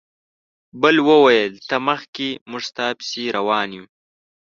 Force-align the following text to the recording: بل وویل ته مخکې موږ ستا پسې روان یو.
بل 0.81 0.95
وویل 1.09 1.53
ته 1.69 1.75
مخکې 1.87 2.27
موږ 2.49 2.61
ستا 2.69 2.85
پسې 2.97 3.23
روان 3.37 3.69
یو. 3.77 3.85